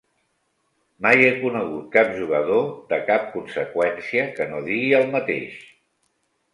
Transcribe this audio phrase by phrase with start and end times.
[1.05, 2.65] Mai he conegut cap jugador
[2.95, 5.65] de cap conseqüència que no digui el mateix.